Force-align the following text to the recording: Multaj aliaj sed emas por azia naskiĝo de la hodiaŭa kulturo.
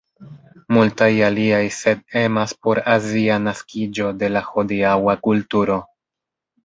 Multaj 0.75 1.09
aliaj 1.27 1.59
sed 1.75 2.01
emas 2.23 2.55
por 2.67 2.81
azia 2.95 3.37
naskiĝo 3.45 4.09
de 4.25 4.31
la 4.35 4.43
hodiaŭa 4.51 5.17
kulturo. 5.29 5.77